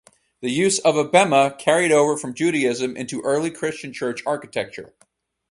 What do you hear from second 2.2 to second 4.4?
Judaism into early Christian church